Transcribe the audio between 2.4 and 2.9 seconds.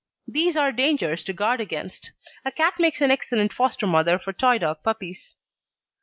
A cat